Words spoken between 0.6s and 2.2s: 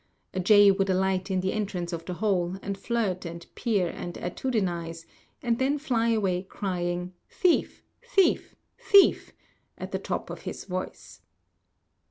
would alight in the entrance of the